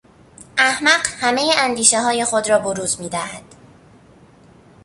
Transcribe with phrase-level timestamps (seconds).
[0.57, 3.43] احمق همهی اندیشههای خود را بروز میدهد.